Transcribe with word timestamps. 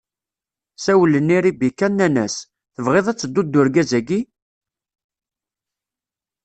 Sawlen 0.83 1.33
i 1.35 1.37
Ribika, 1.43 1.87
nnan-as: 1.89 2.35
Tebɣiḍ 2.75 3.05
ad 3.07 3.17
tedduḍ 3.17 3.47
d 3.49 3.55
urgaz-agi? 3.59 4.19